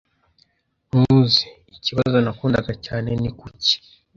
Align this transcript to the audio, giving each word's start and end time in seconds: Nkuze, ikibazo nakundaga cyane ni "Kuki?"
Nkuze, 0.87 1.43
ikibazo 1.75 2.15
nakundaga 2.23 2.71
cyane 2.85 3.09
ni 3.21 3.29
"Kuki?" 3.39 3.75